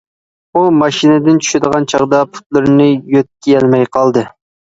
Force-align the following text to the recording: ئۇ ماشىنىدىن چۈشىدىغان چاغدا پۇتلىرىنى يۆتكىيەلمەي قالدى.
ئۇ 0.53 0.61
ماشىنىدىن 0.77 1.35
چۈشىدىغان 1.47 1.85
چاغدا 1.93 2.21
پۇتلىرىنى 2.37 2.89
يۆتكىيەلمەي 3.17 3.87
قالدى. 3.99 4.27